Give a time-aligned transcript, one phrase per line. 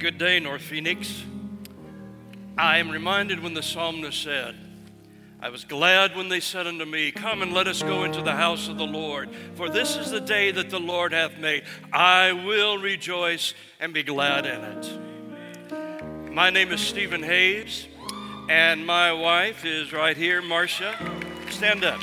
[0.00, 1.24] Good day, North Phoenix.
[2.56, 4.54] I am reminded when the psalmist said,
[5.40, 8.32] I was glad when they said unto me, Come and let us go into the
[8.32, 9.28] house of the Lord.
[9.56, 11.64] For this is the day that the Lord hath made.
[11.92, 16.32] I will rejoice and be glad in it.
[16.32, 17.86] My name is Stephen Hayes,
[18.48, 20.94] and my wife is right here, Marcia.
[21.50, 22.00] Stand up.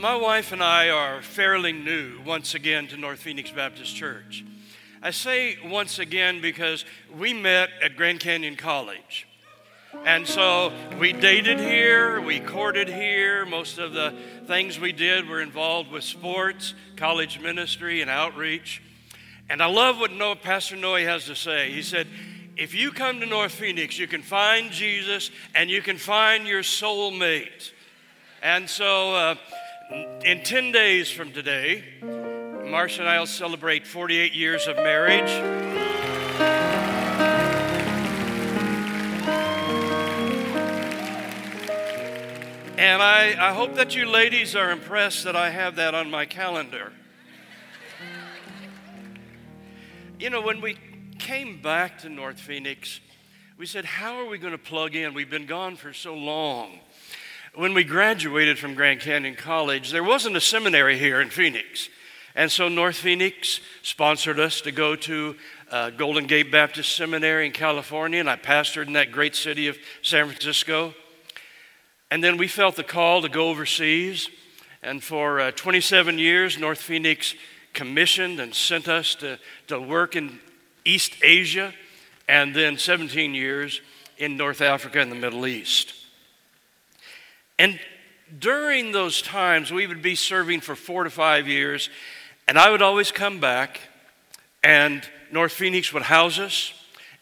[0.00, 4.46] My wife and I are fairly new once again to North Phoenix Baptist Church.
[5.02, 9.28] I say once again because we met at Grand Canyon College.
[10.06, 13.44] And so we dated here, we courted here.
[13.44, 14.14] Most of the
[14.46, 18.82] things we did were involved with sports, college ministry, and outreach.
[19.50, 21.72] And I love what Noah, Pastor Noe has to say.
[21.72, 22.06] He said,
[22.56, 26.62] If you come to North Phoenix, you can find Jesus and you can find your
[26.62, 27.72] soulmate.
[28.42, 29.34] And so, uh,
[29.90, 35.30] in 10 days from today, Marcia and I will celebrate 48 years of marriage.
[42.78, 46.24] And I, I hope that you ladies are impressed that I have that on my
[46.24, 46.92] calendar.
[50.18, 50.78] You know, when we
[51.18, 53.00] came back to North Phoenix,
[53.58, 55.14] we said, How are we going to plug in?
[55.14, 56.78] We've been gone for so long.
[57.56, 61.88] When we graduated from Grand Canyon College, there wasn't a seminary here in Phoenix.
[62.36, 65.34] And so North Phoenix sponsored us to go to
[65.68, 69.76] uh, Golden Gate Baptist Seminary in California, and I pastored in that great city of
[70.00, 70.94] San Francisco.
[72.08, 74.30] And then we felt the call to go overseas.
[74.80, 77.34] And for uh, 27 years, North Phoenix
[77.72, 80.38] commissioned and sent us to, to work in
[80.84, 81.74] East Asia,
[82.28, 83.80] and then 17 years
[84.18, 85.99] in North Africa and the Middle East.
[87.60, 87.78] And
[88.38, 91.90] during those times, we would be serving for four to five years,
[92.48, 93.80] and I would always come back,
[94.64, 96.72] and North Phoenix would house us,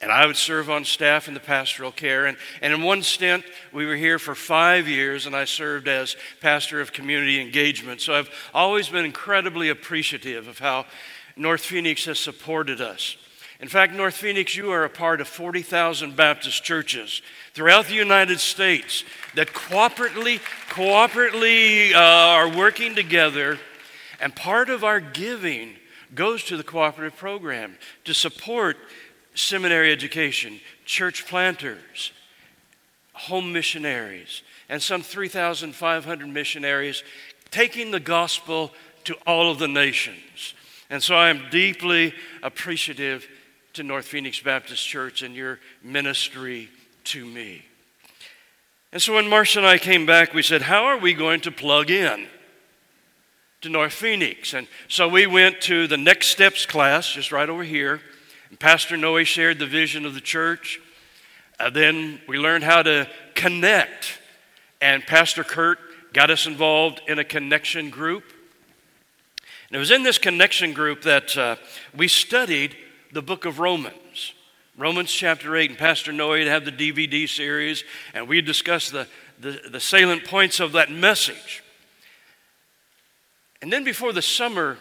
[0.00, 2.26] and I would serve on staff in the pastoral care.
[2.26, 6.14] And, and in one stint, we were here for five years, and I served as
[6.40, 8.00] pastor of community engagement.
[8.00, 10.86] So I've always been incredibly appreciative of how
[11.34, 13.16] North Phoenix has supported us.
[13.60, 17.22] In fact, North Phoenix, you are a part of 40,000 Baptist churches
[17.54, 19.02] throughout the United States
[19.34, 23.58] that cooperatively, cooperatively uh, are working together.
[24.20, 25.74] And part of our giving
[26.14, 28.76] goes to the cooperative program to support
[29.34, 32.12] seminary education, church planters,
[33.12, 37.02] home missionaries, and some 3,500 missionaries
[37.50, 40.54] taking the gospel to all of the nations.
[40.90, 43.28] And so I am deeply appreciative
[43.78, 46.68] to North Phoenix Baptist Church and your ministry
[47.04, 47.64] to me.
[48.92, 51.52] And so when Marcia and I came back, we said, How are we going to
[51.52, 52.26] plug in
[53.60, 54.52] to North Phoenix?
[54.52, 58.00] And so we went to the Next Steps class, just right over here.
[58.50, 60.80] And Pastor Noe shared the vision of the church.
[61.60, 64.18] Uh, then we learned how to connect.
[64.80, 65.78] And Pastor Kurt
[66.12, 68.24] got us involved in a connection group.
[69.68, 71.54] And it was in this connection group that uh,
[71.96, 72.74] we studied
[73.12, 74.34] the book of Romans.
[74.76, 77.82] Romans chapter 8, and Pastor Noe had the DVD series,
[78.14, 79.08] and we discussed the,
[79.40, 81.62] the, the salient points of that message.
[83.60, 84.78] And then before the summer,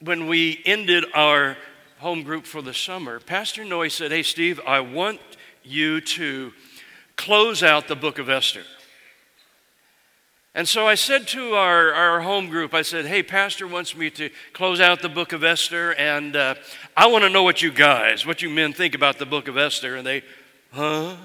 [0.00, 1.56] when we ended our
[1.98, 5.20] home group for the summer, Pastor Noe said, Hey, Steve, I want
[5.64, 6.52] you to
[7.16, 8.62] close out the book of Esther.
[10.54, 14.10] And so I said to our, our home group, I said, hey, Pastor wants me
[14.10, 16.56] to close out the book of Esther, and uh,
[16.94, 19.56] I want to know what you guys, what you men think about the book of
[19.56, 19.96] Esther.
[19.96, 20.22] And they,
[20.72, 21.16] huh?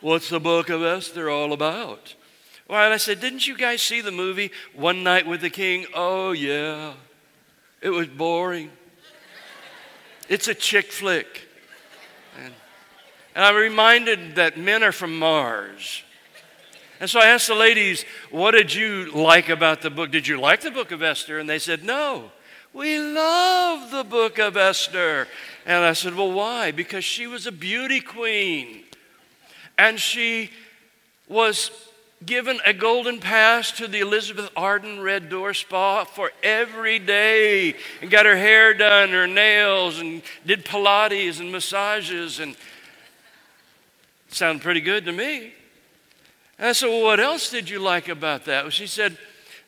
[0.00, 2.14] What's the book of Esther all about?
[2.66, 5.84] Well, and I said, didn't you guys see the movie One Night with the King?
[5.94, 6.94] Oh, yeah.
[7.82, 8.70] It was boring.
[10.30, 11.42] It's a chick flick.
[12.42, 12.54] And,
[13.34, 16.03] and I'm reminded that men are from Mars.
[17.00, 20.10] And so I asked the ladies, What did you like about the book?
[20.10, 21.38] Did you like the book of Esther?
[21.38, 22.30] And they said, No.
[22.72, 25.28] We love the book of Esther.
[25.64, 26.72] And I said, Well, why?
[26.72, 28.84] Because she was a beauty queen.
[29.78, 30.50] And she
[31.28, 31.70] was
[32.24, 38.10] given a golden pass to the Elizabeth Arden Red Door Spa for every day and
[38.10, 42.40] got her hair done, her nails, and did Pilates and massages.
[42.40, 42.56] And
[44.28, 45.53] sounded pretty good to me.
[46.58, 48.64] And I said, Well, what else did you like about that?
[48.64, 49.18] Well, she said,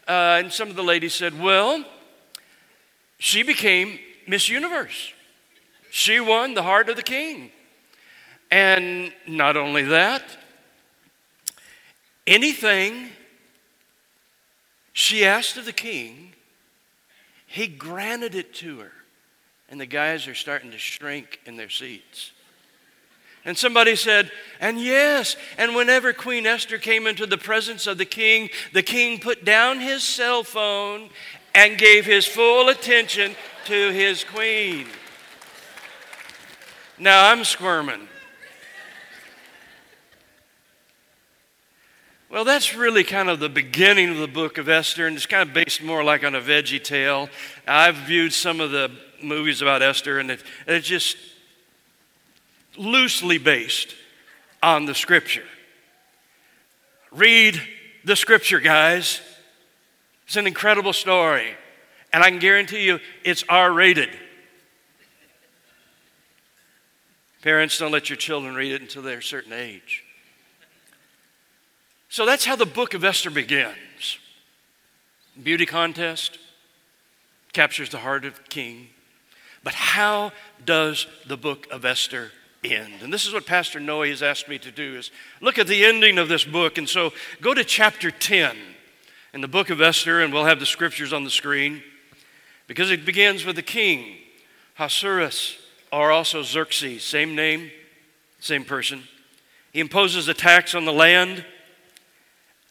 [0.07, 1.85] uh, and some of the ladies said, Well,
[3.19, 5.13] she became Miss Universe.
[5.91, 7.51] She won the heart of the king.
[8.51, 10.23] And not only that,
[12.27, 13.11] anything
[14.93, 16.33] She asked of the king,
[17.47, 18.93] he granted it to her.
[19.69, 22.33] And the guys are starting to shrink in their seats.
[23.47, 28.05] And somebody said, and yes, and whenever Queen Esther came into the presence of the
[28.05, 31.11] king, the king put down his cell phone
[31.55, 34.89] and gave his full attention to his queen.
[36.99, 38.09] Now I'm squirming.
[42.29, 45.49] Well, that's really kind of the beginning of the book of Esther, and it's kind
[45.49, 47.29] of based more like on a veggie tale.
[47.67, 48.91] I've viewed some of the
[49.23, 51.17] movies about Esther, and it it's just
[52.79, 53.95] loosely based
[54.63, 55.45] on the scripture.
[57.11, 57.61] Read
[58.05, 59.21] the scripture, guys.
[60.27, 61.55] It's an incredible story.
[62.13, 64.11] And I can guarantee you it's R rated.
[67.43, 70.03] Parents, don't let your children read it until they're a certain age.
[72.09, 74.19] So that's how the book of Esther begins.
[75.41, 76.39] Beauty contest
[77.53, 78.89] captures the heart of the king.
[79.63, 80.33] But how
[80.65, 82.33] does the book of Esther
[82.65, 83.03] end.
[83.03, 85.11] And this is what Pastor Noe has asked me to do is
[85.41, 86.79] look at the ending of this book.
[86.79, 88.57] And so go to chapter 10
[89.33, 91.83] in the book of Esther, and we'll have the scriptures on the screen.
[92.67, 94.17] Because it begins with the king,
[94.77, 95.59] Ahasuerus,
[95.93, 97.71] or also Xerxes, same name,
[98.41, 99.05] same person.
[99.73, 101.45] He imposes a tax on the land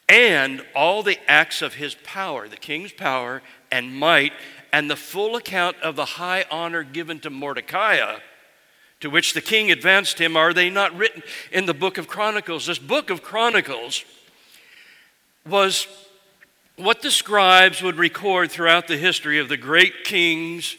[0.08, 3.42] and all the acts of his power, the king's power
[3.72, 4.32] and might,
[4.72, 7.96] and the full account of the high honor given to Mordecai
[9.00, 11.22] to which the king advanced him, are they not written
[11.52, 12.66] in the book of Chronicles?
[12.66, 14.04] This book of Chronicles
[15.46, 15.86] was
[16.76, 20.76] what the scribes would record throughout the history of the great kings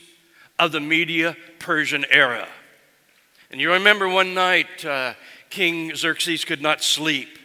[0.60, 2.48] of the Media Persian era.
[3.50, 5.14] And you remember one night, uh,
[5.50, 7.40] King Xerxes could not sleep.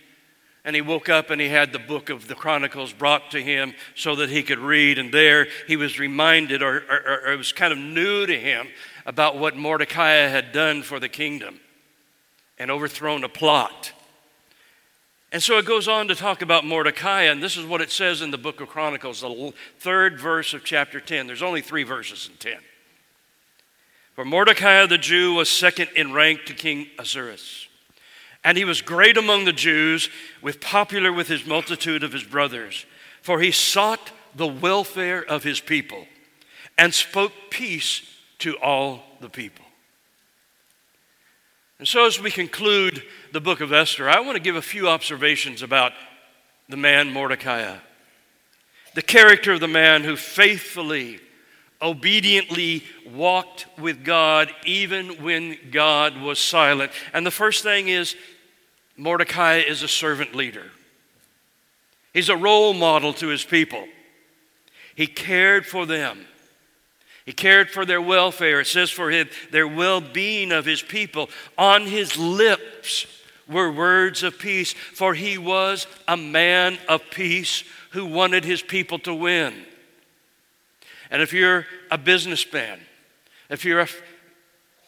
[0.64, 3.74] And he woke up and he had the book of the Chronicles brought to him
[3.96, 4.98] so that he could read.
[4.98, 8.68] And there he was reminded, or, or, or, it was kind of new to him,
[9.04, 11.58] about what Mordecai had done for the kingdom
[12.58, 13.92] and overthrown a plot.
[15.32, 18.20] And so it goes on to talk about Mordecai, and this is what it says
[18.20, 21.26] in the book of Chronicles, the third verse of chapter 10.
[21.26, 22.60] There's only three verses in 10.
[24.14, 27.66] For Mordecai the Jew was second in rank to King Ahasuerus.
[28.44, 30.08] And he was great among the Jews,
[30.40, 32.86] with popular with his multitude of his brothers,
[33.20, 36.06] for he sought the welfare of his people
[36.76, 38.02] and spoke peace
[38.38, 39.64] to all the people.
[41.78, 43.02] And so, as we conclude
[43.32, 45.92] the book of Esther, I want to give a few observations about
[46.68, 47.76] the man Mordecai,
[48.94, 51.18] the character of the man who faithfully,
[51.80, 56.92] obediently walked with God even when God was silent.
[57.12, 58.14] And the first thing is
[58.96, 60.70] Mordecai is a servant leader.
[62.12, 63.86] He's a role model to his people.
[64.94, 66.26] He cared for them.
[67.24, 68.60] He cared for their welfare.
[68.60, 71.30] It says for him, their well being of his people.
[71.56, 73.06] On his lips
[73.48, 78.98] were words of peace, for he was a man of peace who wanted his people
[79.00, 79.54] to win.
[81.10, 82.80] And if you're a businessman,
[83.48, 83.88] if you're a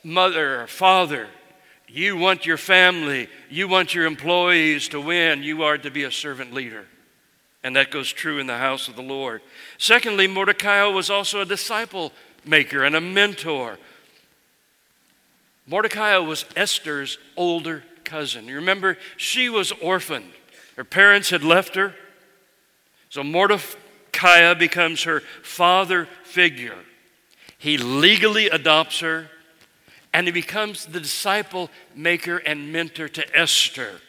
[0.03, 1.29] mother or father,
[1.89, 6.11] you want your family, you want your employees to win, you are to be a
[6.11, 6.87] servant leader.
[7.63, 9.41] And that goes true in the house of the Lord.
[9.79, 12.13] Secondly, Mordecai was also a disciple
[12.45, 13.79] maker and a mentor.
[15.67, 18.47] Mordecai was Esther's older cousin.
[18.47, 20.31] You remember, she was orphaned.
[20.77, 21.95] Her parents had left her.
[23.09, 26.77] So Mordecai becomes her father figure.
[27.57, 29.31] He legally adopts her,
[30.15, 34.01] and he becomes the disciple maker and mentor to Esther.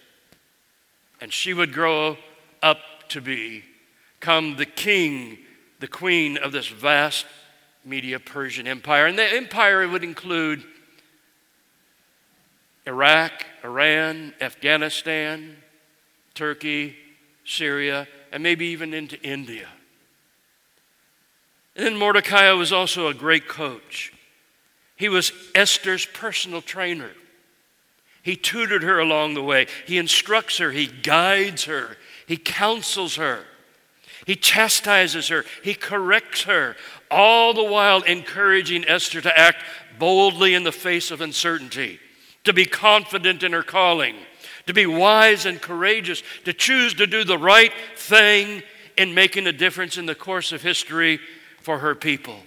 [1.20, 2.18] And she would grow
[2.62, 2.78] up
[3.10, 5.40] to become the king,
[5.80, 7.26] the queen of this vast
[7.84, 9.08] Media Persian Empire.
[9.08, 10.64] And the empire would include
[12.86, 15.58] Iraq, Iran, Afghanistan,
[16.36, 16.96] Turkey,
[17.46, 19.70] Syria, and maybe even into India.
[21.76, 24.14] And then Mordecai was also a great coach.
[24.96, 27.12] He was Esther's personal trainer.
[28.24, 29.68] He tutored her along the way.
[29.86, 31.98] He instructs her, he guides her,
[32.28, 33.44] he counsels her,
[34.25, 36.75] he chastises her, he corrects her,
[37.12, 39.64] all the while encouraging Esther to act
[40.00, 42.00] boldly in the face of uncertainty,
[42.46, 44.16] to be confident in her calling,
[44.66, 48.64] to be wise and courageous, to choose to do the right thing
[48.98, 51.20] in making a difference in the course of history
[51.62, 52.40] for her people.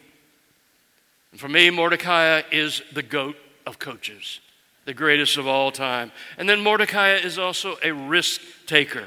[1.33, 4.41] And for me, Mordecai is the goat of coaches
[4.89, 6.11] the greatest of all time.
[6.39, 9.07] And then Mordecai is also a risk taker.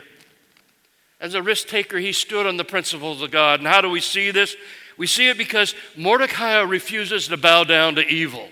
[1.19, 3.61] As a risk taker, he stood on the principles of God.
[3.61, 4.55] And how do we see this?
[4.95, 8.47] We see it because Mordecai refuses to bow down to evil.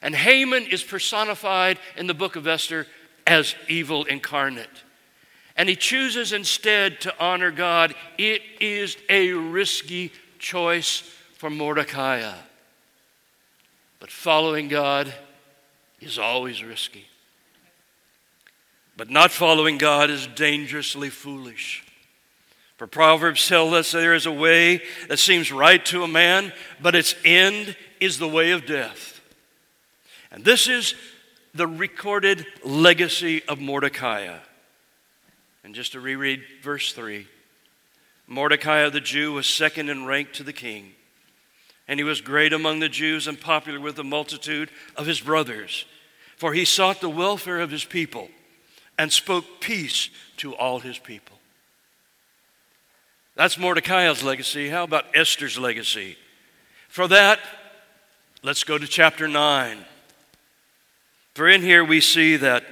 [0.00, 2.86] And Haman is personified in the book of Esther
[3.26, 4.84] as evil incarnate.
[5.56, 7.92] And he chooses instead to honor God.
[8.18, 11.00] It is a risky choice
[11.38, 12.32] for Mordecai.
[13.98, 15.12] But following God
[16.00, 17.06] is always risky.
[18.96, 21.84] But not following God is dangerously foolish.
[22.76, 26.94] For Proverbs tell us there is a way that seems right to a man, but
[26.94, 29.20] its end is the way of death.
[30.30, 30.94] And this is
[31.54, 34.38] the recorded legacy of Mordecai.
[35.64, 37.26] And just to reread verse 3
[38.28, 40.92] Mordecai the Jew was second in rank to the king,
[41.88, 45.84] and he was great among the Jews and popular with the multitude of his brothers,
[46.36, 48.28] for he sought the welfare of his people
[48.98, 51.38] and spoke peace to all his people.
[53.34, 54.68] That's Mordecai's legacy.
[54.70, 56.16] How about Esther's legacy?
[56.88, 57.38] For that,
[58.42, 59.84] let's go to chapter 9.
[61.34, 62.64] For in here we see that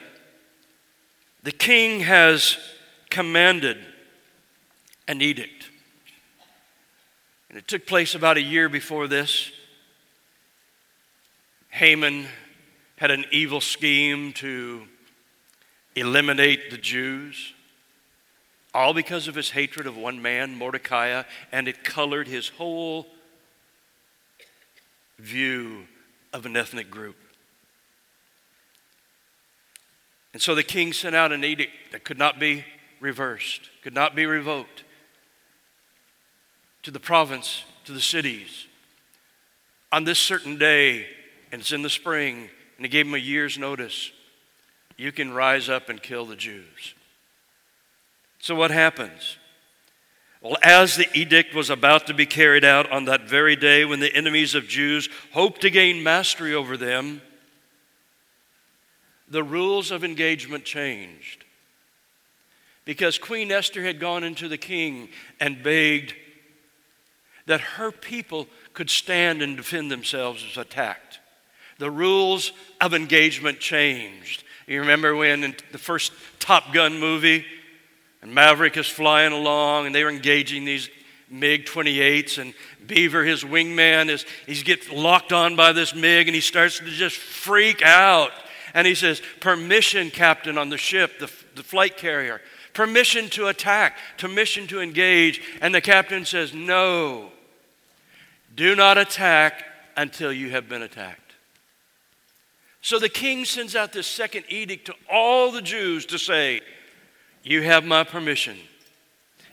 [1.42, 2.56] the king has
[3.10, 3.76] commanded
[5.06, 5.53] an edict.
[7.54, 9.52] And it took place about a year before this.
[11.70, 12.26] Haman
[12.96, 14.88] had an evil scheme to
[15.94, 17.54] eliminate the Jews,
[18.74, 23.06] all because of his hatred of one man, Mordecai, and it colored his whole
[25.20, 25.84] view
[26.32, 27.14] of an ethnic group.
[30.32, 32.64] And so the king sent out an edict that could not be
[32.98, 34.83] reversed, could not be revoked
[36.84, 38.66] to the province, to the cities.
[39.90, 41.06] On this certain day,
[41.50, 44.12] and it's in the spring, and he gave him a year's notice
[44.96, 46.94] you can rise up and kill the Jews.
[48.38, 49.38] So, what happens?
[50.40, 54.00] Well, as the edict was about to be carried out on that very day when
[54.00, 57.22] the enemies of Jews hoped to gain mastery over them,
[59.26, 61.44] the rules of engagement changed.
[62.84, 65.08] Because Queen Esther had gone into the king
[65.40, 66.14] and begged
[67.46, 71.20] that her people could stand and defend themselves as attacked.
[71.78, 74.44] The rules of engagement changed.
[74.66, 77.44] You remember when in the first Top Gun movie,
[78.22, 80.88] and Maverick is flying along, and they're engaging these
[81.28, 82.54] MiG 28s, and
[82.86, 86.84] Beaver, his wingman, is he gets locked on by this MiG, and he starts to
[86.86, 88.30] just freak out.
[88.72, 92.40] And he says, Permission, Captain, on the ship, the, the flight carrier.
[92.72, 95.40] Permission to attack, permission to engage.
[95.60, 97.30] And the captain says, No,
[98.54, 99.64] do not attack
[99.96, 101.20] until you have been attacked.
[102.80, 106.60] So the king sends out this second edict to all the Jews to say,
[107.42, 108.58] You have my permission.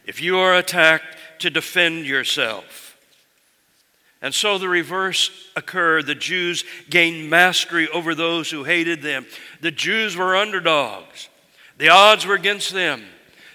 [0.06, 2.98] If you are attacked, to defend yourself.
[4.22, 6.06] And so the reverse occurred.
[6.06, 9.26] The Jews gained mastery over those who hated them.
[9.62, 11.30] The Jews were underdogs,
[11.78, 13.04] the odds were against them.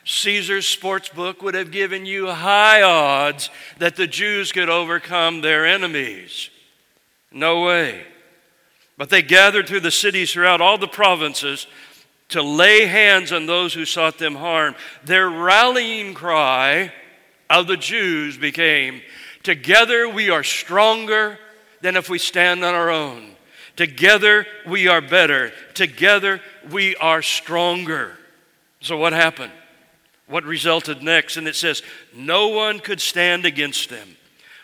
[0.07, 5.67] Caesar's sports book would have given you high odds that the Jews could overcome their
[5.67, 6.49] enemies.
[7.33, 8.05] No way.
[8.97, 11.67] But they gathered through the cities throughout all the provinces
[12.29, 14.77] to lay hands on those who sought them harm.
[15.05, 16.93] Their rallying cry
[17.51, 19.03] of the Jews became
[19.43, 21.37] Together we are stronger
[21.81, 23.33] than if we stand on our own.
[23.75, 25.53] Together we are better.
[25.75, 28.17] Together we are stronger.
[28.81, 29.53] So, what happened?
[30.27, 31.37] What resulted next?
[31.37, 31.83] And it says,
[32.15, 34.17] No one could stand against them,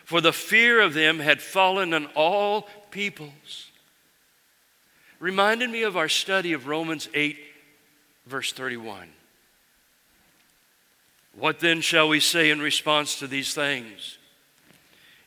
[0.05, 3.73] for the fear of them had fallen on all peoples
[5.23, 7.39] reminded me of our study of Romans 8,
[8.27, 9.09] verse 31.
[11.39, 14.19] What then shall we say in response to these things?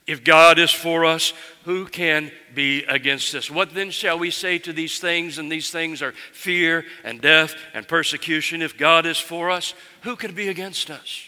[0.06, 1.32] If God is for us,
[1.66, 3.50] who can be against us?
[3.50, 5.40] What then shall we say to these things?
[5.40, 8.62] And these things are fear and death and persecution.
[8.62, 11.28] If God is for us, who can be against us?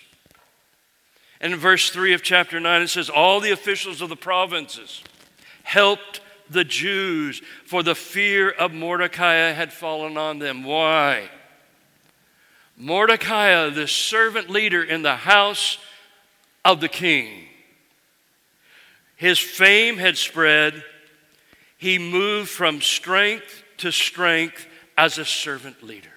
[1.41, 5.03] And in verse 3 of chapter 9, it says, All the officials of the provinces
[5.63, 10.63] helped the Jews, for the fear of Mordecai had fallen on them.
[10.63, 11.29] Why?
[12.77, 15.79] Mordecai, the servant leader in the house
[16.63, 17.46] of the king,
[19.17, 20.83] his fame had spread.
[21.77, 24.65] He moved from strength to strength
[24.97, 26.09] as a servant leader.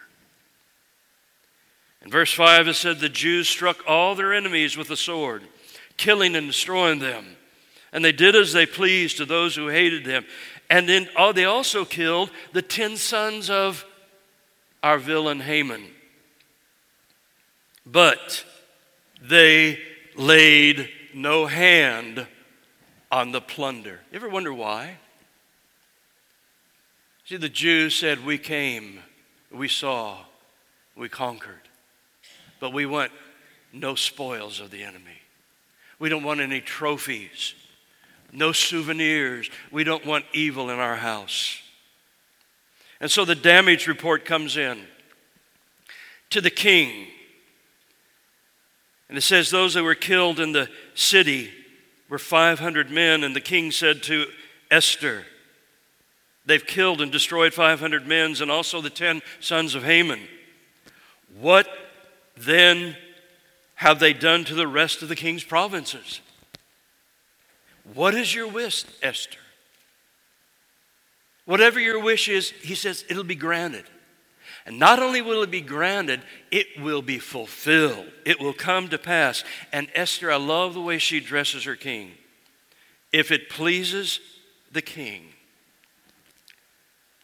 [2.02, 5.42] In verse 5, it said, The Jews struck all their enemies with the sword,
[5.96, 7.36] killing and destroying them.
[7.92, 10.24] And they did as they pleased to those who hated them.
[10.68, 13.84] And then oh, they also killed the ten sons of
[14.82, 15.84] our villain Haman.
[17.84, 18.44] But
[19.20, 19.78] they
[20.16, 22.26] laid no hand
[23.10, 24.00] on the plunder.
[24.10, 24.98] You ever wonder why?
[27.24, 29.00] See, the Jews said, We came,
[29.52, 30.18] we saw,
[30.96, 31.68] we conquered,
[32.58, 33.12] but we want
[33.72, 35.22] no spoils of the enemy.
[35.98, 37.54] We don't want any trophies,
[38.32, 39.50] no souvenirs.
[39.70, 41.60] We don't want evil in our house.
[43.00, 44.80] And so the damage report comes in
[46.30, 47.06] to the king.
[49.08, 51.50] And it says, Those that were killed in the city
[52.10, 53.24] were 500 men.
[53.24, 54.26] And the king said to
[54.70, 55.24] Esther,
[56.44, 60.20] They've killed and destroyed 500 men and also the 10 sons of Haman.
[61.38, 61.68] What
[62.36, 62.96] then
[63.76, 66.20] have they done to the rest of the king's provinces?
[67.94, 69.38] What is your wish, Esther?
[71.44, 73.84] Whatever your wish is, he says, it'll be granted.
[74.70, 76.20] And not only will it be granted,
[76.52, 78.06] it will be fulfilled.
[78.24, 79.42] It will come to pass.
[79.72, 82.12] And Esther, I love the way she dresses her king.
[83.10, 84.20] If it pleases
[84.70, 85.24] the king,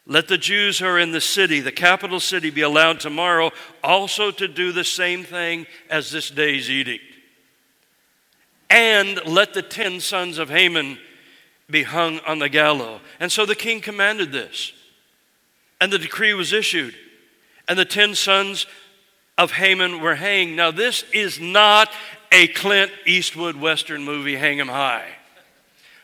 [0.05, 3.51] let the Jews who are in the city, the capital city, be allowed tomorrow
[3.81, 7.05] also to do the same thing as this day's edict.
[8.69, 10.99] And let the ten sons of Haman
[11.69, 12.99] be hung on the gallows.
[13.21, 14.73] And so the king commanded this.
[15.79, 16.93] And the decree was issued.
[17.67, 18.65] And the ten sons
[19.37, 20.55] of Haman were hanged.
[20.55, 21.91] Now, this is not
[22.31, 25.15] a Clint Eastwood Western movie, Hang 'em High.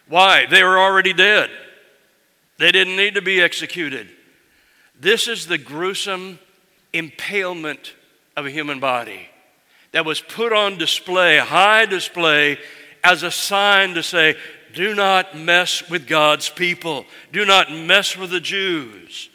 [0.08, 0.46] Why?
[0.46, 1.50] They were already dead.
[2.58, 4.10] They didn't need to be executed.
[5.00, 6.40] This is the gruesome
[6.94, 7.96] impalement
[8.38, 9.28] of a human body
[9.92, 12.60] that was put on display, high display,
[13.04, 14.36] as a sign to say,
[14.74, 17.06] do not mess with God's people.
[17.32, 19.30] Do not mess with the Jews.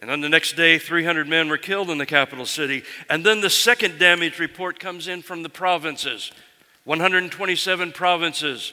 [0.00, 2.84] And on the next day, 300 men were killed in the capital city.
[3.10, 6.32] And then the second damage report comes in from the provinces
[6.84, 8.72] 127 provinces.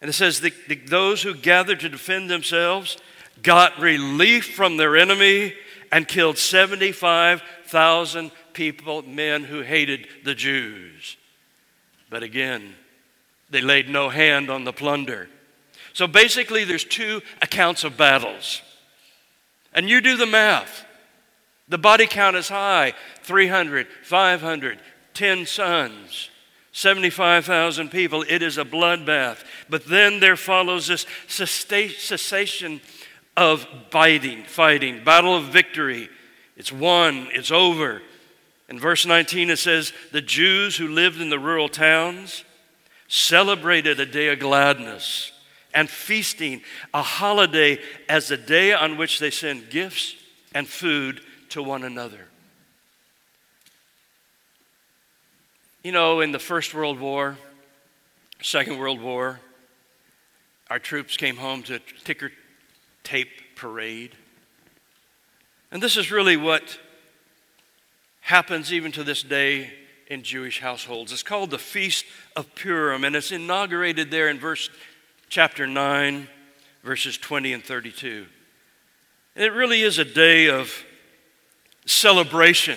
[0.00, 2.96] And it says that those who gathered to defend themselves
[3.42, 5.54] got relief from their enemy
[5.90, 11.16] and killed 75,000 people, men who hated the Jews.
[12.08, 12.74] But again,
[13.50, 15.28] they laid no hand on the plunder.
[15.92, 18.62] So basically, there's two accounts of battles.
[19.72, 20.84] And you do the math.
[21.68, 24.80] The body count is high 300, 500,
[25.14, 26.30] 10 sons,
[26.72, 28.24] 75,000 people.
[28.28, 29.44] It is a bloodbath.
[29.68, 32.80] But then there follows this cessation
[33.36, 36.08] of biting, fighting, battle of victory.
[36.56, 38.02] It's won, it's over.
[38.68, 42.44] In verse 19, it says, The Jews who lived in the rural towns
[43.08, 45.32] celebrated a day of gladness
[45.74, 47.78] and feasting, a holiday
[48.08, 50.14] as a day on which they send gifts
[50.54, 52.26] and food to one another.
[55.82, 57.38] You know, in the First World War,
[58.42, 59.40] Second World War,
[60.68, 62.30] our troops came home to ticker
[63.02, 64.14] tape parade.
[65.72, 66.78] And this is really what
[68.20, 69.70] happens even to this day
[70.06, 71.12] in Jewish households.
[71.12, 72.04] It's called the Feast
[72.36, 74.68] of Purim, and it's inaugurated there in verse
[75.30, 76.26] chapter 9,
[76.82, 78.26] verses 20 and 32.
[79.36, 80.84] And it really is a day of
[81.86, 82.76] celebration.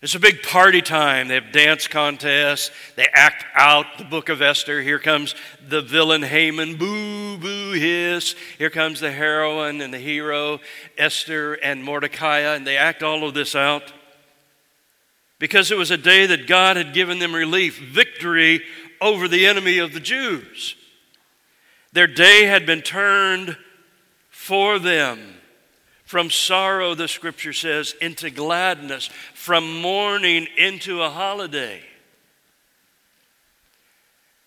[0.00, 1.28] It's a big party time.
[1.28, 2.70] They have dance contests.
[2.96, 4.80] They act out the book of Esther.
[4.80, 5.34] Here comes
[5.68, 8.34] the villain Haman, boo, boo, hiss.
[8.56, 10.60] Here comes the heroine and the hero,
[10.96, 13.92] Esther and Mordecai, and they act all of this out
[15.38, 18.62] because it was a day that God had given them relief, victory
[18.98, 20.74] over the enemy of the Jews.
[21.98, 23.56] Their day had been turned
[24.30, 25.18] for them
[26.04, 31.82] from sorrow, the scripture says, into gladness, from mourning into a holiday.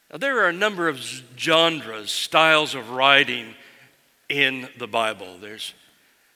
[0.09, 1.01] Now, there are a number of
[1.37, 3.53] genres, styles of writing
[4.29, 5.37] in the Bible.
[5.37, 5.73] There's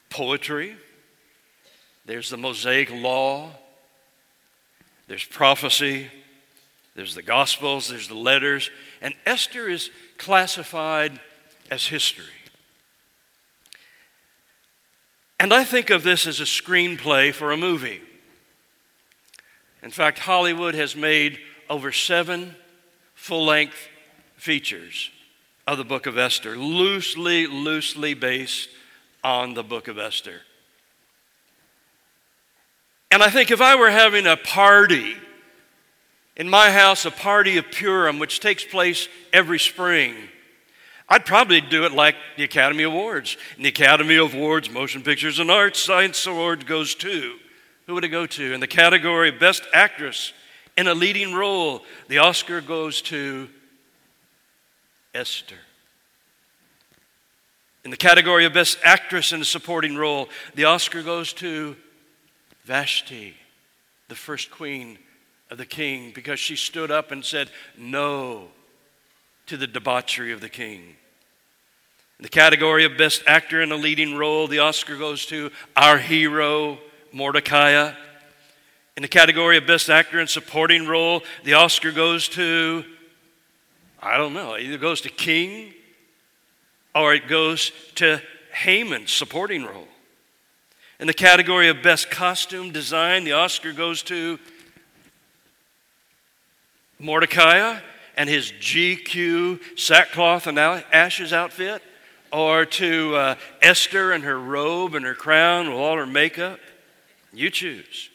[0.10, 0.76] poetry,
[2.06, 3.52] there's the Mosaic Law,
[5.08, 6.10] there's prophecy,
[6.96, 8.70] there's the Gospels, there's the letters,
[9.06, 11.20] and Esther is classified
[11.70, 12.26] as history.
[15.40, 18.02] And I think of this as a screenplay for a movie.
[19.84, 21.38] In fact, Hollywood has made
[21.70, 22.56] over seven
[23.14, 23.78] full length
[24.38, 25.12] features
[25.68, 28.70] of the book of Esther, loosely, loosely based
[29.24, 30.42] on the book of Esther.
[33.12, 35.16] And I think if I were having a party
[36.36, 40.16] in my house, a party of Purim, which takes place every spring,
[41.08, 43.38] I'd probably do it like the Academy Awards.
[43.58, 47.36] The Academy Awards, Motion Pictures and Arts, Science Award goes to
[47.86, 48.54] Who would it go to?
[48.54, 50.34] In the category of Best Actress
[50.76, 53.48] in a Leading Role, the Oscar goes to
[55.14, 55.60] Esther.
[57.84, 61.76] In the category of Best Actress in a Supporting Role, the Oscar goes to
[62.64, 63.36] Vashti,
[64.10, 64.98] the first queen
[65.50, 68.50] of the king, because she stood up and said no
[69.46, 70.96] to the debauchery of the king.
[72.18, 75.98] In the category of Best Actor in a Leading Role, the Oscar goes to our
[75.98, 76.80] hero,
[77.12, 77.94] Mordecai.
[78.96, 82.86] In the category of Best Actor in Supporting Role, the Oscar goes to,
[84.02, 85.74] I don't know, either goes to King
[86.96, 88.22] or it goes to
[88.54, 89.90] Haman, supporting role.
[90.98, 94.40] In the category of Best Costume Design, the Oscar goes to
[97.00, 97.80] Mordecai
[98.18, 101.82] and his GQ sackcloth and ashes outfit
[102.32, 106.60] or to uh, Esther and her robe and her crown with all her makeup?
[107.34, 108.10] You choose.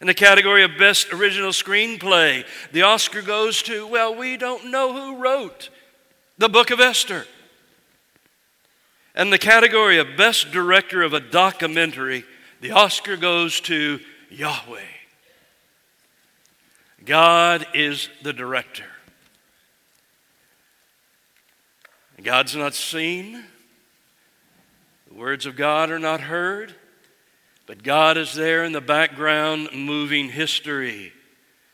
[0.00, 4.92] In the category of Best Original Screenplay, the Oscar goes to, well, we don't know
[4.92, 5.70] who wrote
[6.36, 7.26] the book of Esther.
[9.14, 12.24] And the category of Best Director of a Documentary,
[12.60, 13.98] the Oscar goes to
[14.30, 14.97] Yahweh.
[17.08, 18.84] God is the director.
[22.22, 23.44] God's not seen,
[25.08, 26.74] The words of God are not heard,
[27.66, 31.14] but God is there in the background moving history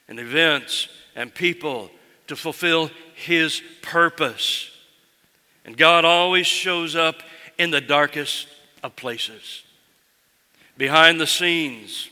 [0.06, 1.90] and events and people
[2.28, 4.70] to fulfill His purpose.
[5.64, 7.16] And God always shows up
[7.58, 8.46] in the darkest
[8.84, 9.64] of places.
[10.76, 12.10] Behind the scenes,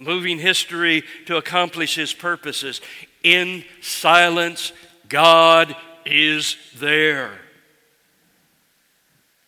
[0.00, 2.80] moving history to accomplish His purposes.
[3.22, 4.72] In silence,
[5.08, 7.38] God is there.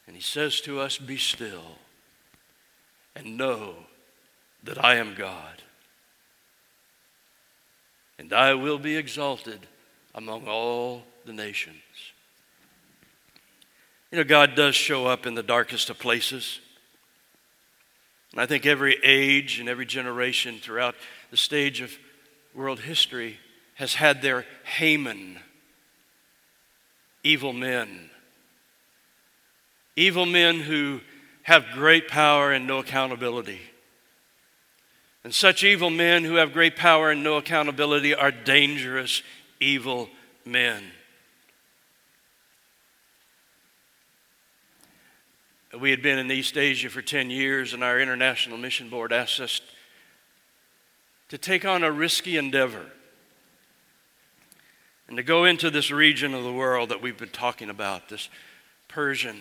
[0.06, 1.78] And he says to us, Be still
[3.16, 3.74] and know
[4.62, 5.62] that I am God.
[8.18, 9.66] And I will be exalted
[10.14, 11.76] among all the nations.
[14.10, 16.60] You know, God does show up in the darkest of places.
[18.32, 20.94] And I think every age and every generation throughout
[21.30, 21.92] the stage of
[22.54, 23.38] world history
[23.74, 25.38] has had their Haman,
[27.22, 28.10] evil men
[29.96, 31.00] Evil men who
[31.42, 33.60] have great power and no accountability.
[35.24, 39.22] And such evil men who have great power and no accountability are dangerous,
[39.60, 40.08] evil
[40.44, 40.82] men.
[45.78, 49.40] We had been in East Asia for 10 years, and our International Mission Board asked
[49.40, 49.62] us
[51.30, 52.84] to take on a risky endeavor
[55.08, 58.28] and to go into this region of the world that we've been talking about, this
[58.86, 59.40] Persian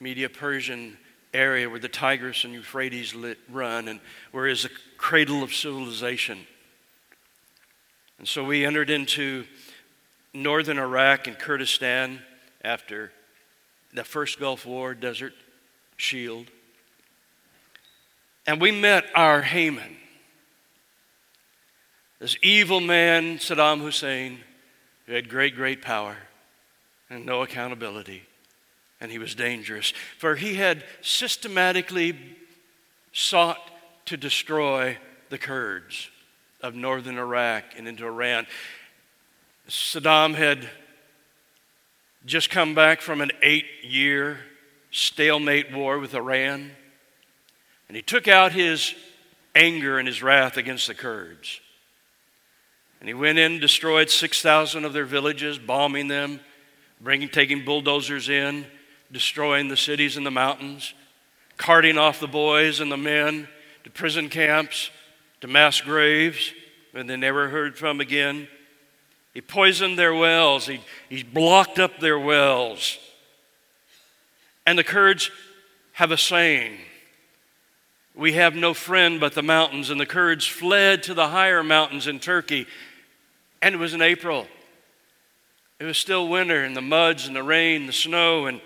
[0.00, 0.96] Media Persian
[1.34, 3.14] area where the Tigris and Euphrates
[3.50, 4.00] run and
[4.32, 6.38] where is a cradle of civilization.
[8.18, 9.44] And so we entered into
[10.32, 12.20] northern Iraq and Kurdistan
[12.62, 13.12] after
[13.96, 15.34] the first Gulf War, Desert
[15.96, 16.46] Shield.
[18.46, 19.96] And we met our Haman,
[22.20, 24.38] this evil man, Saddam Hussein,
[25.06, 26.16] who had great, great power
[27.10, 28.22] and no accountability
[29.00, 32.16] and he was dangerous, for he had systematically
[33.12, 33.58] sought
[34.06, 34.96] to destroy
[35.28, 36.10] the Kurds
[36.62, 38.46] of northern Iraq and into Iran.
[39.68, 40.68] Saddam had
[42.26, 44.40] just come back from an eight year
[44.90, 46.72] stalemate war with Iran,
[47.88, 48.94] and he took out his
[49.54, 51.60] anger and his wrath against the Kurds.
[52.98, 56.40] And he went in, destroyed 6,000 of their villages, bombing them,
[57.00, 58.66] bringing, taking bulldozers in,
[59.12, 60.94] destroying the cities and the mountains,
[61.56, 63.46] carting off the boys and the men
[63.84, 64.90] to prison camps,
[65.42, 66.52] to mass graves,
[66.92, 68.48] and they never heard from again.
[69.36, 72.96] He poisoned their wells, he, he blocked up their wells.
[74.64, 75.30] And the Kurds
[75.92, 76.78] have a saying
[78.14, 79.90] We have no friend but the mountains.
[79.90, 82.66] And the Kurds fled to the higher mountains in Turkey.
[83.60, 84.46] And it was in April.
[85.78, 88.62] It was still winter, and the muds and the rain, the snow, and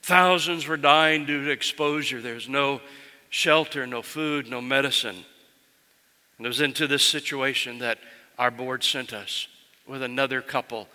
[0.00, 2.22] Thousands were dying due to exposure.
[2.22, 2.80] There was no
[3.28, 5.26] shelter, no food, no medicine.
[6.38, 7.98] And it was into this situation that
[8.38, 9.48] our board sent us
[9.86, 10.88] with another couple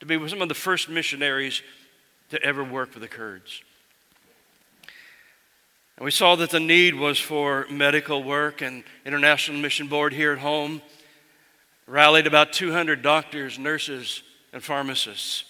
[0.00, 1.62] to be some of the first missionaries
[2.30, 3.62] to ever work with the Kurds.
[5.96, 10.32] And we saw that the need was for medical work, and International Mission Board here
[10.32, 10.82] at home
[11.86, 14.22] rallied about 200 doctors, nurses,
[14.52, 15.44] and pharmacists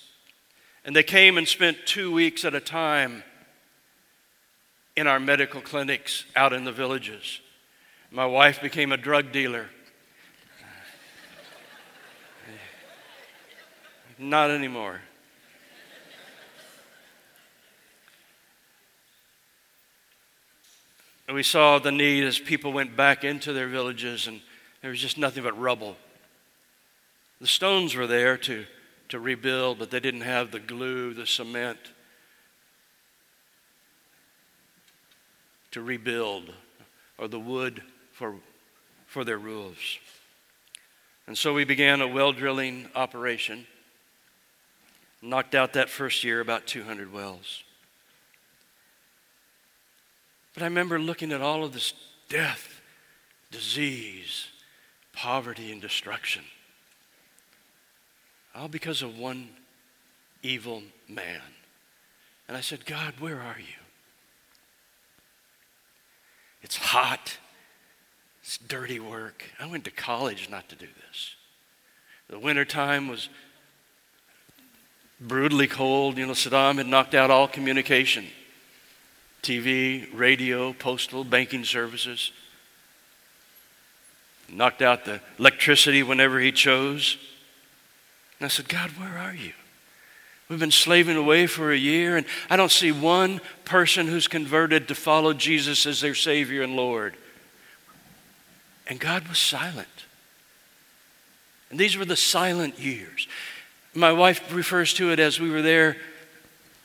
[0.86, 3.24] and they came and spent two weeks at a time
[4.94, 7.40] in our medical clinics out in the villages.
[8.12, 9.66] My wife became a drug dealer.
[14.18, 15.00] Not anymore.
[21.28, 24.40] And we saw the need as people went back into their villages, and
[24.80, 25.96] there was just nothing but rubble.
[27.40, 28.64] The stones were there to,
[29.08, 31.78] to rebuild, but they didn't have the glue, the cement
[35.72, 36.54] to rebuild,
[37.18, 38.36] or the wood for,
[39.06, 39.98] for their roofs.
[41.26, 43.66] And so we began a well drilling operation.
[45.22, 47.64] Knocked out that first year about 200 wells.
[50.54, 51.92] But I remember looking at all of this
[52.28, 52.80] death,
[53.50, 54.48] disease,
[55.12, 56.44] poverty, and destruction.
[58.54, 59.50] All because of one
[60.42, 61.42] evil man.
[62.48, 63.80] And I said, God, where are you?
[66.62, 67.38] It's hot.
[68.42, 69.44] It's dirty work.
[69.60, 71.34] I went to college not to do this.
[72.28, 73.28] The wintertime was
[75.20, 76.18] brutally cold.
[76.18, 78.26] You know, Saddam had knocked out all communication.
[79.42, 82.32] TV, radio, postal, banking services.
[84.48, 87.16] Knocked out the electricity whenever he chose.
[88.38, 89.52] And I said, God, where are you?
[90.48, 94.86] We've been slaving away for a year, and I don't see one person who's converted
[94.88, 97.16] to follow Jesus as their Savior and Lord.
[98.86, 99.88] And God was silent.
[101.70, 103.26] And these were the silent years.
[103.96, 105.96] My wife refers to it as we were there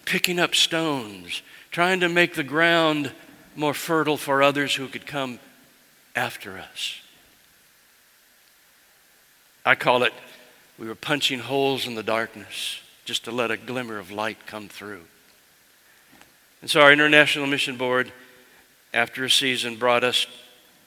[0.06, 3.12] picking up stones trying to make the ground
[3.54, 5.40] more fertile for others who could come
[6.16, 7.02] after us.
[9.66, 10.14] I call it
[10.80, 14.70] we were punching holes in the darkness just to let a glimmer of light come
[14.70, 15.02] through.
[16.62, 18.14] And so our International Mission Board,
[18.94, 20.28] after a season, brought us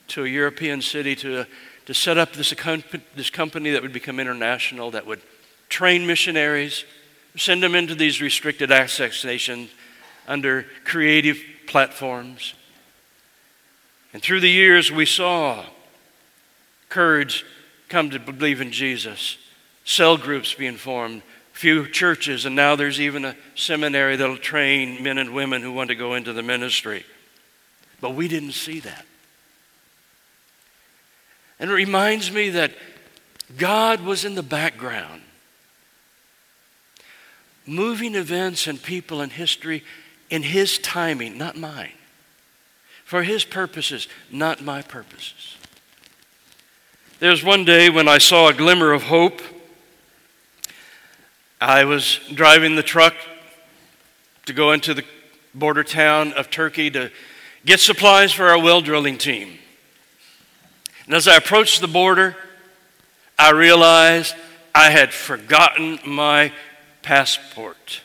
[0.08, 1.44] to a European city to,
[1.84, 2.54] to set up this,
[3.14, 5.20] this company that would become international, that would
[5.68, 6.84] train missionaries,
[7.36, 9.70] send them into these restricted access nations
[10.26, 12.54] under creative platforms.
[14.12, 15.64] And through the years, we saw
[16.88, 17.44] courage
[17.88, 19.36] come to believe in Jesus,
[19.84, 21.22] cell groups being formed,
[21.52, 25.88] few churches, and now there's even a seminary that'll train men and women who want
[25.88, 27.04] to go into the ministry.
[28.00, 29.06] But we didn't see that.
[31.58, 32.72] And it reminds me that
[33.56, 35.22] God was in the background,
[37.66, 39.82] moving events and people in history
[40.30, 41.92] in His timing, not mine.
[43.04, 45.56] For His purposes, not my purposes.
[47.20, 49.40] There's one day when I saw a glimmer of hope.
[51.60, 53.14] I was driving the truck
[54.46, 55.04] to go into the
[55.54, 57.10] border town of Turkey to
[57.64, 59.58] get supplies for our well drilling team.
[61.06, 62.36] And as I approached the border,
[63.38, 64.34] I realized
[64.74, 66.52] I had forgotten my
[67.04, 68.00] passport.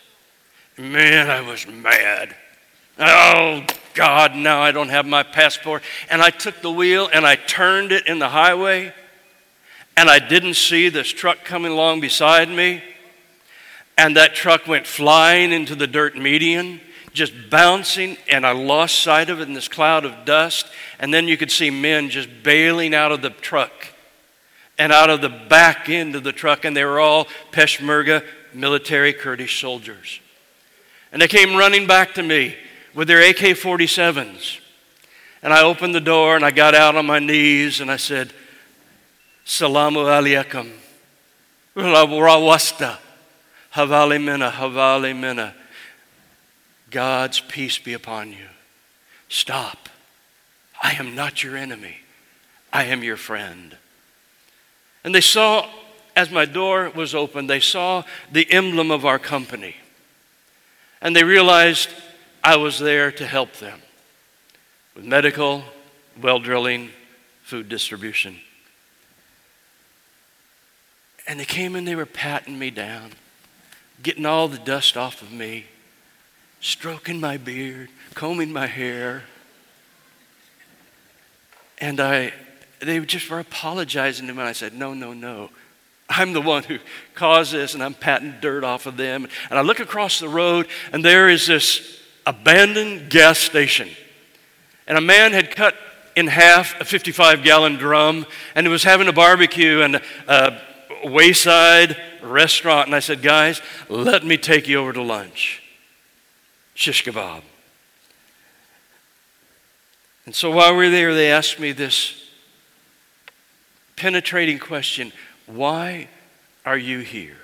[0.77, 2.35] Man, I was mad.
[2.99, 5.81] Oh, God, now I don't have my passport.
[6.09, 8.93] And I took the wheel and I turned it in the highway,
[9.97, 12.83] and I didn't see this truck coming along beside me.
[13.97, 16.79] And that truck went flying into the dirt median,
[17.13, 20.67] just bouncing, and I lost sight of it in this cloud of dust.
[20.99, 23.71] And then you could see men just bailing out of the truck
[24.77, 29.13] and out of the back end of the truck, and they were all Peshmerga military
[29.13, 30.19] Kurdish soldiers.
[31.11, 32.55] And they came running back to me
[32.93, 34.59] with their AK 47s.
[35.41, 38.33] And I opened the door and I got out on my knees and I said,
[39.45, 40.69] Salamu alaikum.
[41.75, 42.97] Rawasta.
[43.73, 45.55] Havali mina, havali mina.
[46.91, 48.47] God's peace be upon you.
[49.29, 49.89] Stop.
[50.81, 51.97] I am not your enemy.
[52.73, 53.75] I am your friend.
[55.03, 55.67] And they saw,
[56.19, 59.75] as my door was open, they saw the emblem of our company
[61.01, 61.89] and they realized
[62.43, 63.81] I was there to help them
[64.95, 65.63] with medical,
[66.21, 66.89] well drilling,
[67.41, 68.37] food distribution.
[71.25, 73.13] And they came and they were patting me down,
[74.03, 75.67] getting all the dust off of me,
[76.59, 79.23] stroking my beard, combing my hair.
[81.77, 82.33] And I,
[82.79, 84.39] they just were apologizing to me.
[84.39, 85.49] And I said, No, no, no.
[86.09, 86.79] I'm the one who
[87.13, 89.27] caused this, and I'm patting dirt off of them.
[89.49, 93.89] And I look across the road, and there is this abandoned gas station.
[94.87, 95.75] And a man had cut
[96.15, 100.59] in half a 55 gallon drum, and he was having a barbecue and a
[101.05, 102.87] wayside restaurant.
[102.87, 105.61] And I said, Guys, let me take you over to lunch.
[106.73, 107.43] Shish kebab.
[110.25, 112.29] And so while we are there, they asked me this
[113.95, 115.11] penetrating question
[115.49, 116.07] Why
[116.63, 117.37] are you here?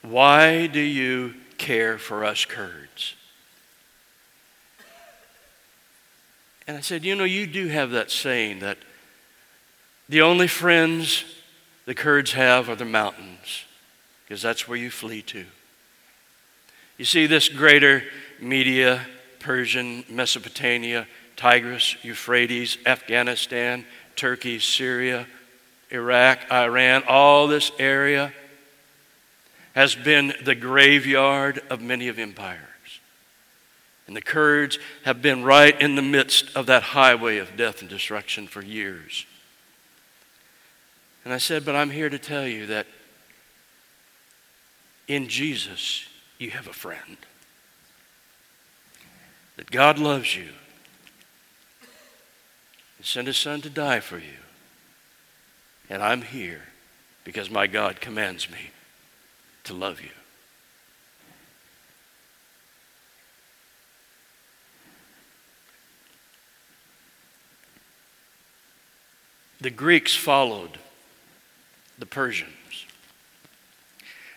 [0.00, 3.14] Why do you care for us Kurds?
[6.66, 8.78] And I said, You know, you do have that saying that
[10.08, 11.24] the only friends
[11.84, 13.64] the Kurds have are the mountains,
[14.24, 15.44] because that's where you flee to.
[16.96, 18.04] You see, this greater
[18.40, 19.06] Media,
[19.38, 21.06] Persian, Mesopotamia,
[21.36, 23.84] Tigris, Euphrates, Afghanistan,
[24.16, 25.26] Turkey, Syria,
[25.90, 28.32] Iraq, Iran, all this area
[29.74, 32.60] has been the graveyard of many of empires.
[34.06, 37.88] And the Kurds have been right in the midst of that highway of death and
[37.88, 39.26] destruction for years.
[41.24, 42.86] And I said, But I'm here to tell you that
[45.06, 46.06] in Jesus,
[46.38, 47.16] you have a friend.
[49.56, 50.48] That God loves you
[52.96, 54.38] and sent his son to die for you.
[55.90, 56.62] And I'm here
[57.24, 58.70] because my God commands me
[59.64, 60.10] to love you.
[69.60, 70.78] The Greeks followed
[71.98, 72.52] the Persians.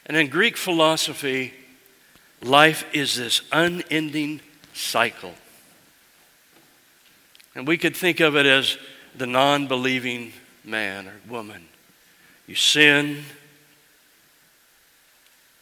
[0.05, 1.53] And in Greek philosophy,
[2.41, 4.41] life is this unending
[4.73, 5.35] cycle.
[7.53, 8.77] And we could think of it as
[9.15, 11.65] the non believing man or woman.
[12.47, 13.23] You sin,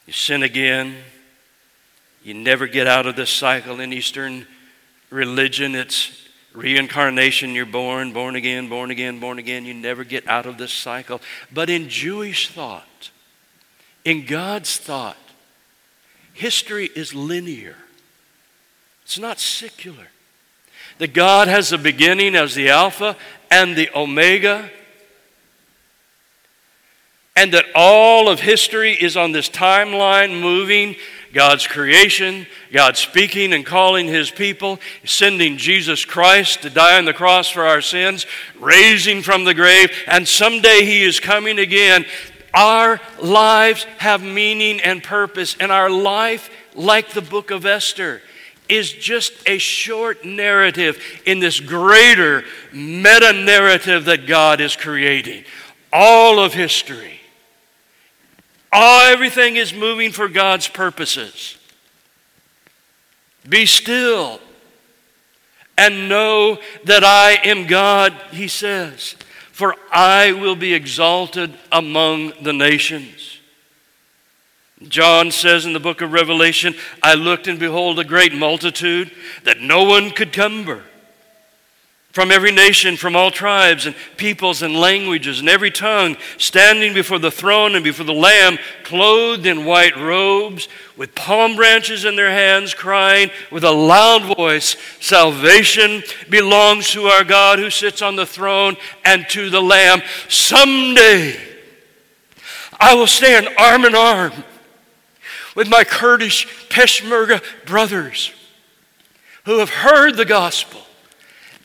[0.06, 0.96] you sin again,
[2.24, 3.80] you never get out of this cycle.
[3.80, 4.46] In Eastern
[5.10, 7.56] religion, it's reincarnation.
[7.56, 9.66] You're born, born again, born again, born again.
[9.66, 11.22] You never get out of this cycle.
[11.52, 13.12] But in Jewish thought,
[14.04, 15.18] in God's thought,
[16.34, 17.76] history is linear,
[19.04, 20.08] it's not secular
[21.00, 23.16] that God has a beginning as the Alpha
[23.50, 24.70] and the Omega,
[27.40, 30.94] and that all of history is on this timeline moving.
[31.32, 37.14] God's creation, God speaking and calling His people, sending Jesus Christ to die on the
[37.14, 38.26] cross for our sins,
[38.60, 42.06] raising from the grave, and someday He is coming again.
[42.54, 48.22] Our lives have meaning and purpose, and our life, like the book of Esther,
[48.68, 55.46] is just a short narrative in this greater meta narrative that God is creating.
[55.94, 57.19] All of history,
[58.72, 61.58] all, everything is moving for God's purposes.
[63.48, 64.40] Be still
[65.78, 69.16] and know that I am God, he says,
[69.52, 73.40] for I will be exalted among the nations.
[74.88, 79.12] John says in the book of Revelation, I looked and behold a great multitude
[79.44, 80.84] that no one could number.
[82.12, 87.20] From every nation, from all tribes and peoples and languages and every tongue, standing before
[87.20, 90.68] the throne and before the Lamb, clothed in white robes,
[90.98, 97.24] with palm branches in their hands, crying with a loud voice Salvation belongs to our
[97.24, 100.02] God who sits on the throne and to the Lamb.
[100.28, 101.40] Someday
[102.80, 104.32] I will stand arm in arm
[105.56, 108.32] with my Kurdish Peshmerga brothers
[109.46, 110.82] who have heard the gospel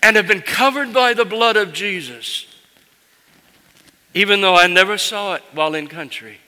[0.05, 2.45] and have been covered by the blood of Jesus,
[4.13, 6.41] even though I never saw it while in country.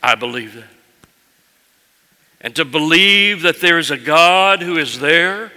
[0.00, 0.70] I believe that.
[2.40, 5.50] And to believe that there is a God who is there,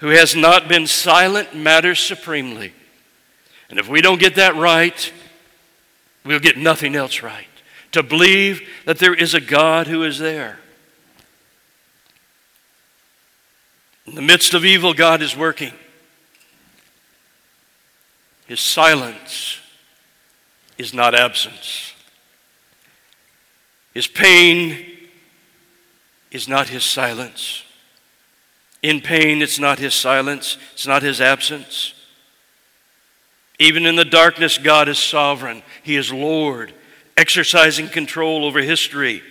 [0.00, 2.74] who has not been silent, matters supremely.
[3.70, 5.12] And if we don't get that right,
[6.26, 7.46] we'll get nothing else right
[7.92, 10.58] to believe that there is a God who is there.
[14.08, 15.72] In the midst of evil, God is working.
[18.46, 19.58] His silence
[20.78, 21.92] is not absence.
[23.92, 24.86] His pain
[26.30, 27.64] is not his silence.
[28.82, 31.92] In pain, it's not his silence, it's not his absence.
[33.58, 36.72] Even in the darkness, God is sovereign, He is Lord
[37.18, 39.22] exercising control over history,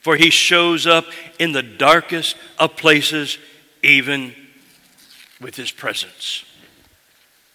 [0.00, 1.04] for he shows up
[1.38, 3.38] in the darkest of places,
[3.82, 4.34] even
[5.40, 6.44] with his presence.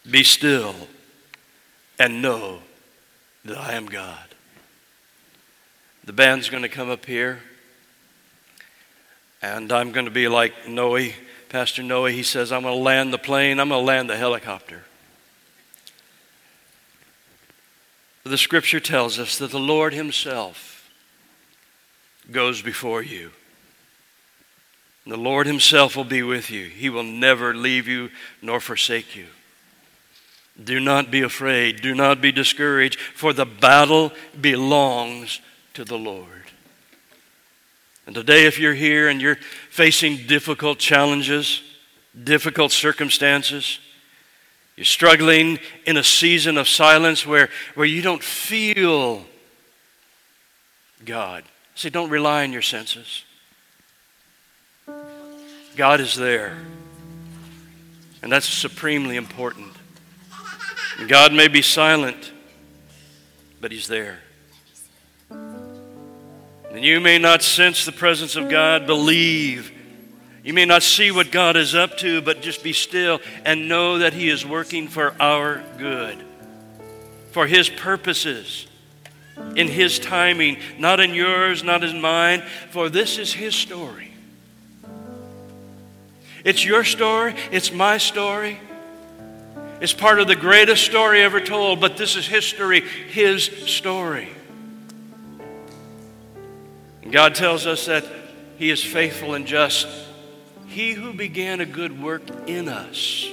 [0.10, 0.76] Be still
[2.00, 2.60] and know
[3.46, 4.36] that I am God.
[6.06, 7.40] The band's going to come up here,
[9.42, 11.10] and I'm going to be like Noe,
[11.48, 12.06] Pastor Noe.
[12.06, 14.84] He says, I'm going to land the plane, I'm going to land the helicopter.
[18.24, 20.90] The scripture tells us that the Lord Himself
[22.32, 23.32] goes before you.
[25.06, 26.66] The Lord Himself will be with you.
[26.66, 28.10] He will never leave you
[28.42, 29.26] nor forsake you.
[30.62, 31.82] Do not be afraid.
[31.82, 35.42] Do not be discouraged, for the battle belongs
[35.74, 36.28] to the Lord.
[38.06, 39.40] And today, if you're here and you're
[39.70, 41.62] facing difficult challenges,
[42.24, 43.80] difficult circumstances,
[44.76, 49.26] you're struggling in a season of silence where, where you don't feel
[51.06, 51.44] God.
[51.76, 53.24] See, don't rely on your senses.
[55.76, 56.58] God is there.
[58.22, 59.74] And that's supremely important.
[61.08, 62.32] God may be silent,
[63.60, 64.20] but He's there.
[65.30, 69.72] And you may not sense the presence of God, believe.
[70.44, 74.00] You may not see what God is up to, but just be still and know
[74.00, 76.24] that He is working for our good,
[77.32, 78.68] for His purposes,
[79.56, 84.13] in His timing, not in yours, not in mine, for this is His story.
[86.44, 88.60] It's your story, it's my story.
[89.80, 94.30] It's part of the greatest story ever told, but this is history, His story.
[97.02, 98.06] And God tells us that
[98.58, 99.88] He is faithful and just.
[100.68, 103.30] He who began a good work in us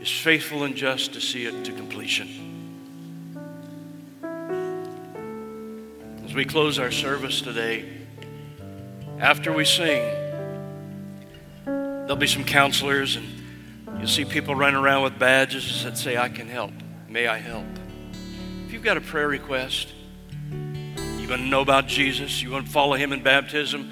[0.00, 2.28] is faithful and just to see it to completion.
[6.24, 7.90] As we close our service today,
[9.18, 10.27] after we sing,
[12.08, 13.28] there'll be some counselors and
[13.98, 16.72] you'll see people running around with badges that say, I can help.
[17.06, 17.66] May I help?
[18.64, 19.92] If you've got a prayer request,
[20.50, 23.90] you want to know about Jesus, you want to follow him in baptism,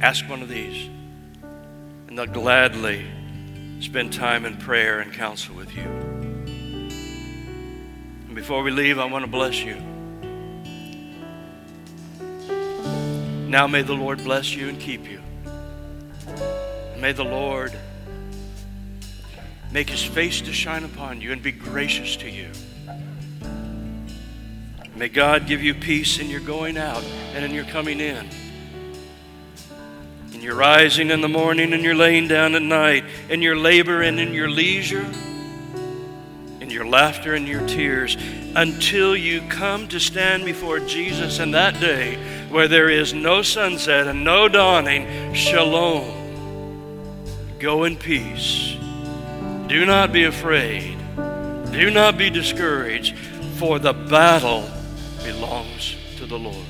[0.00, 0.88] ask one of these.
[2.06, 3.04] And they'll gladly
[3.80, 5.82] spend time in prayer and counsel with you.
[8.22, 9.74] And before we leave, I want to bless you.
[13.48, 15.19] Now may the Lord bless you and keep you.
[17.00, 17.72] May the Lord
[19.72, 22.50] make his face to shine upon you and be gracious to you.
[24.94, 28.28] May God give you peace in your going out and in your coming in.
[30.34, 34.02] In your rising in the morning and your laying down at night, in your labor
[34.02, 35.10] and in your leisure,
[36.60, 38.18] in your laughter and your tears,
[38.54, 42.16] until you come to stand before Jesus in that day
[42.50, 45.32] where there is no sunset and no dawning.
[45.32, 46.19] Shalom.
[47.60, 48.74] Go in peace.
[49.68, 50.96] Do not be afraid.
[51.70, 53.18] Do not be discouraged,
[53.58, 54.66] for the battle
[55.22, 56.69] belongs to the Lord.